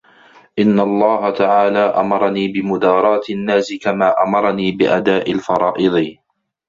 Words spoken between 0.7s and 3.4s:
اللَّهَ تَعَالَى أَمَرَنِي بِمُدَارَاةِ